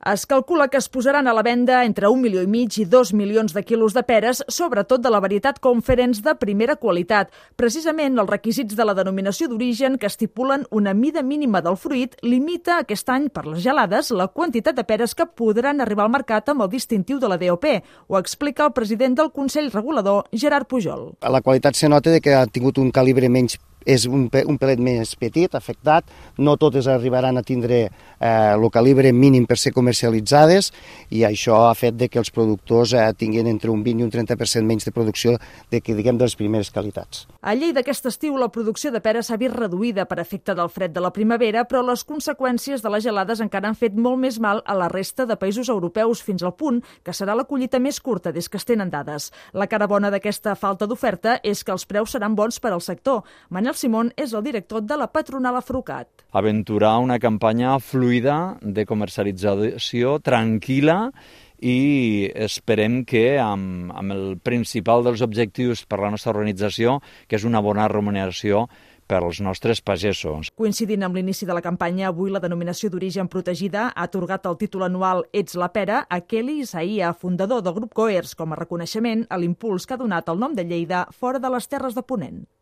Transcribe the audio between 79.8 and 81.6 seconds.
que ha donat el nom de Lleida fora de